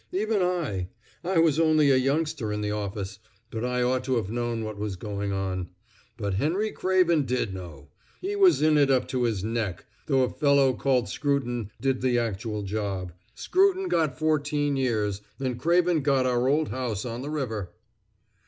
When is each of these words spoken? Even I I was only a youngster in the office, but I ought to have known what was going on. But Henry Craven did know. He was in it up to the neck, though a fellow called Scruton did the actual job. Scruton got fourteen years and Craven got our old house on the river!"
Even 0.11 0.41
I 0.41 0.87
I 1.23 1.37
was 1.37 1.59
only 1.59 1.91
a 1.91 1.95
youngster 1.95 2.51
in 2.51 2.61
the 2.61 2.71
office, 2.71 3.19
but 3.51 3.63
I 3.63 3.83
ought 3.83 4.03
to 4.05 4.15
have 4.15 4.31
known 4.31 4.63
what 4.63 4.79
was 4.79 4.95
going 4.95 5.31
on. 5.31 5.69
But 6.17 6.33
Henry 6.33 6.71
Craven 6.71 7.23
did 7.25 7.53
know. 7.53 7.91
He 8.19 8.35
was 8.35 8.63
in 8.63 8.79
it 8.79 8.89
up 8.89 9.07
to 9.09 9.31
the 9.31 9.45
neck, 9.47 9.85
though 10.07 10.23
a 10.23 10.29
fellow 10.33 10.73
called 10.73 11.07
Scruton 11.07 11.69
did 11.79 12.01
the 12.01 12.17
actual 12.17 12.63
job. 12.63 13.13
Scruton 13.35 13.87
got 13.89 14.17
fourteen 14.17 14.75
years 14.75 15.21
and 15.39 15.59
Craven 15.59 16.01
got 16.01 16.25
our 16.25 16.47
old 16.47 16.69
house 16.69 17.05
on 17.05 17.21
the 17.21 17.29
river!" 17.29 17.71